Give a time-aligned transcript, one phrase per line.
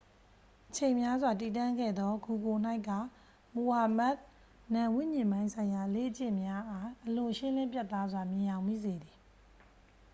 [0.69, 2.89] အချိန်များစွာ တည်တံ့ခဲ့သော ဂူကိုယ်၌က
[3.55, 4.15] မိုဟာမက်
[4.73, 9.15] နာမ်ဝိဉာဉ်ပိုင်းဆိုင်ရာ အလေ့အကျင့်များအား အလွန်ရှင်းလင်းပြတ်သားစွာ မြင်ယောင်မိစေသည်